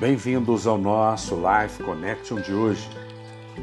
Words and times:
Bem-vindos 0.00 0.64
ao 0.64 0.78
nosso 0.78 1.34
Life 1.34 1.82
Connection 1.82 2.40
de 2.40 2.54
hoje. 2.54 2.88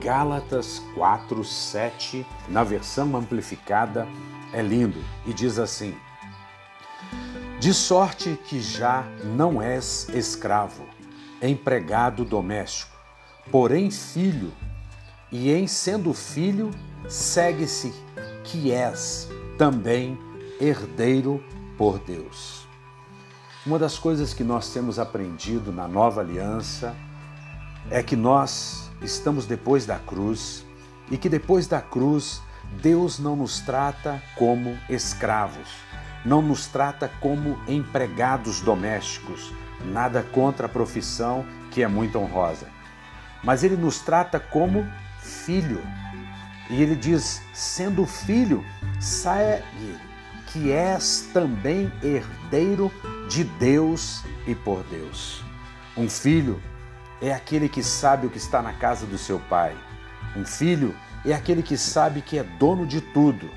Gálatas 0.00 0.78
4, 0.94 1.44
7, 1.44 2.26
na 2.48 2.64
versão 2.64 3.14
amplificada, 3.14 4.08
é 4.50 4.62
lindo 4.62 4.98
e 5.26 5.34
diz 5.34 5.58
assim: 5.58 5.94
De 7.60 7.74
sorte 7.74 8.40
que 8.46 8.62
já 8.62 9.04
não 9.36 9.60
és 9.60 10.08
escravo, 10.08 10.86
empregado 11.42 12.24
doméstico, 12.24 12.96
porém 13.50 13.90
filho, 13.90 14.54
e 15.30 15.52
em 15.52 15.66
sendo 15.66 16.14
filho, 16.14 16.70
segue-se 17.10 17.92
que 18.42 18.72
és 18.72 19.28
também 19.58 20.18
herdeiro 20.58 21.44
por 21.76 21.98
Deus. 21.98 22.61
Uma 23.64 23.78
das 23.78 23.96
coisas 23.96 24.34
que 24.34 24.42
nós 24.42 24.72
temos 24.72 24.98
aprendido 24.98 25.72
na 25.72 25.86
nova 25.86 26.20
aliança 26.20 26.96
é 27.88 28.02
que 28.02 28.16
nós 28.16 28.90
estamos 29.00 29.46
depois 29.46 29.86
da 29.86 30.00
cruz 30.00 30.66
e 31.08 31.16
que 31.16 31.28
depois 31.28 31.68
da 31.68 31.80
cruz 31.80 32.42
Deus 32.82 33.20
não 33.20 33.36
nos 33.36 33.60
trata 33.60 34.20
como 34.36 34.76
escravos, 34.88 35.68
não 36.24 36.42
nos 36.42 36.66
trata 36.66 37.08
como 37.20 37.56
empregados 37.68 38.60
domésticos, 38.62 39.54
nada 39.84 40.24
contra 40.24 40.66
a 40.66 40.68
profissão 40.68 41.46
que 41.70 41.84
é 41.84 41.86
muito 41.86 42.18
honrosa, 42.18 42.66
mas 43.44 43.62
Ele 43.62 43.76
nos 43.76 44.00
trata 44.00 44.40
como 44.40 44.84
filho. 45.20 45.80
E 46.68 46.82
Ele 46.82 46.96
diz: 46.96 47.40
sendo 47.52 48.06
filho, 48.06 48.64
segue 48.98 49.96
que 50.48 50.72
és 50.72 51.30
também 51.32 51.92
herdeiro 52.02 52.90
de 53.32 53.44
Deus 53.44 54.22
e 54.46 54.54
por 54.54 54.82
Deus. 54.90 55.42
Um 55.96 56.06
filho 56.06 56.60
é 57.18 57.32
aquele 57.32 57.66
que 57.66 57.82
sabe 57.82 58.26
o 58.26 58.30
que 58.30 58.36
está 58.36 58.60
na 58.60 58.74
casa 58.74 59.06
do 59.06 59.16
seu 59.16 59.40
pai. 59.40 59.74
Um 60.36 60.44
filho 60.44 60.94
é 61.24 61.32
aquele 61.32 61.62
que 61.62 61.78
sabe 61.78 62.20
que 62.20 62.38
é 62.38 62.42
dono 62.42 62.86
de 62.86 63.00
tudo. 63.00 63.48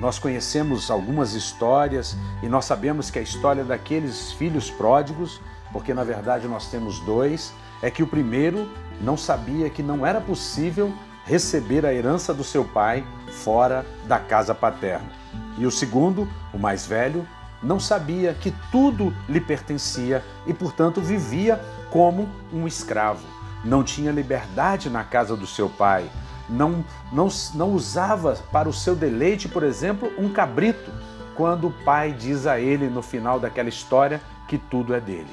Nós 0.00 0.18
conhecemos 0.18 0.90
algumas 0.90 1.34
histórias 1.34 2.16
e 2.42 2.48
nós 2.48 2.64
sabemos 2.64 3.10
que 3.10 3.18
a 3.20 3.22
história 3.22 3.62
daqueles 3.62 4.32
filhos 4.32 4.72
pródigos, 4.72 5.40
porque 5.72 5.94
na 5.94 6.02
verdade 6.02 6.48
nós 6.48 6.68
temos 6.68 6.98
dois, 7.00 7.54
é 7.80 7.92
que 7.92 8.02
o 8.02 8.08
primeiro 8.08 8.68
não 9.00 9.16
sabia 9.16 9.70
que 9.70 9.84
não 9.84 10.04
era 10.04 10.20
possível 10.20 10.92
receber 11.24 11.86
a 11.86 11.94
herança 11.94 12.34
do 12.34 12.42
seu 12.42 12.64
pai 12.64 13.06
fora 13.44 13.86
da 14.08 14.18
casa 14.18 14.52
paterna. 14.52 15.12
E 15.56 15.64
o 15.64 15.70
segundo, 15.70 16.28
o 16.52 16.58
mais 16.58 16.84
velho, 16.84 17.24
não 17.62 17.78
sabia 17.78 18.34
que 18.34 18.52
tudo 18.70 19.14
lhe 19.28 19.40
pertencia 19.40 20.24
e, 20.46 20.52
portanto, 20.52 21.00
vivia 21.00 21.60
como 21.90 22.28
um 22.52 22.66
escravo. 22.66 23.24
Não 23.64 23.84
tinha 23.84 24.10
liberdade 24.10 24.90
na 24.90 25.04
casa 25.04 25.36
do 25.36 25.46
seu 25.46 25.68
pai. 25.68 26.10
Não, 26.48 26.84
não, 27.12 27.28
não 27.54 27.70
usava 27.70 28.34
para 28.50 28.68
o 28.68 28.72
seu 28.72 28.96
deleite, 28.96 29.48
por 29.48 29.62
exemplo, 29.62 30.10
um 30.18 30.28
cabrito, 30.28 30.90
quando 31.36 31.68
o 31.68 31.84
pai 31.84 32.12
diz 32.12 32.46
a 32.46 32.58
ele 32.58 32.88
no 32.88 33.00
final 33.00 33.38
daquela 33.38 33.68
história 33.68 34.20
que 34.48 34.58
tudo 34.58 34.94
é 34.94 35.00
dele. 35.00 35.30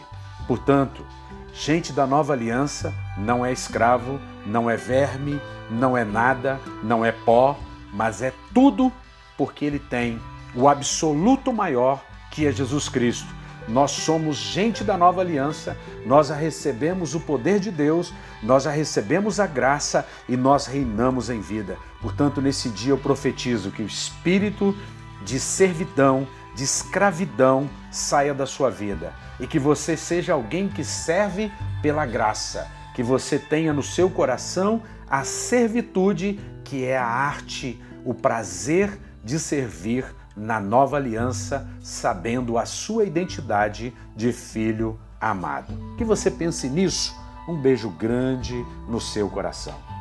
Portanto, 0.47 1.05
gente 1.53 1.91
da 1.91 2.07
nova 2.07 2.33
aliança 2.33 2.93
não 3.17 3.45
é 3.45 3.51
escravo, 3.51 4.19
não 4.45 4.69
é 4.69 4.77
verme, 4.77 5.41
não 5.69 5.97
é 5.97 6.05
nada, 6.05 6.59
não 6.81 7.03
é 7.03 7.11
pó, 7.11 7.57
mas 7.91 8.21
é 8.21 8.33
tudo 8.53 8.91
porque 9.37 9.65
ele 9.65 9.79
tem 9.79 10.21
o 10.55 10.67
absoluto 10.67 11.51
maior 11.51 12.01
que 12.31 12.45
é 12.45 12.51
Jesus 12.51 12.89
Cristo. 12.89 13.39
Nós 13.67 13.91
somos 13.91 14.35
gente 14.35 14.83
da 14.83 14.97
nova 14.97 15.21
aliança, 15.21 15.77
nós 16.05 16.27
já 16.27 16.35
recebemos 16.35 17.13
o 17.13 17.19
poder 17.19 17.59
de 17.59 17.69
Deus, 17.69 18.11
nós 18.41 18.63
já 18.63 18.71
recebemos 18.71 19.39
a 19.39 19.45
graça 19.45 20.07
e 20.27 20.35
nós 20.35 20.65
reinamos 20.65 21.29
em 21.29 21.39
vida. 21.39 21.77
Portanto, 22.01 22.41
nesse 22.41 22.69
dia 22.69 22.93
eu 22.93 22.97
profetizo 22.97 23.69
que 23.69 23.83
o 23.83 23.85
espírito 23.85 24.75
de 25.23 25.39
servidão, 25.39 26.27
de 26.55 26.63
escravidão 26.63 27.69
saia 27.91 28.33
da 28.33 28.47
sua 28.47 28.71
vida 28.71 29.13
e 29.39 29.45
que 29.45 29.59
você 29.59 29.95
seja 29.95 30.33
alguém 30.33 30.67
que 30.67 30.83
serve 30.83 31.51
pela 31.81 32.05
graça, 32.07 32.67
que 32.95 33.03
você 33.03 33.37
tenha 33.37 33.71
no 33.71 33.83
seu 33.83 34.09
coração 34.09 34.81
a 35.07 35.23
servitude, 35.23 36.39
que 36.63 36.85
é 36.85 36.97
a 36.97 37.05
arte, 37.05 37.81
o 38.03 38.13
prazer 38.13 38.99
de 39.23 39.39
servir 39.39 40.05
na 40.39 40.59
nova 40.59 40.97
aliança, 40.97 41.67
sabendo 41.81 42.57
a 42.57 42.65
sua 42.65 43.03
identidade 43.03 43.93
de 44.15 44.31
filho 44.31 44.99
amado. 45.19 45.73
Que 45.97 46.05
você 46.05 46.31
pense 46.31 46.69
nisso. 46.69 47.13
Um 47.47 47.61
beijo 47.61 47.89
grande 47.89 48.55
no 48.87 49.01
seu 49.01 49.29
coração. 49.29 49.98